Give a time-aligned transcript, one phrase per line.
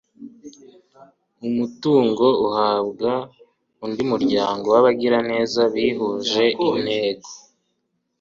[1.47, 3.11] umutungo uhabwa
[3.85, 7.29] undi muryango w'abagiraneza bihuje intego